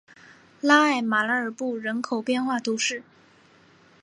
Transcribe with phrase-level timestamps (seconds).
[0.61, 3.03] 拉艾马莱尔布人口变化图示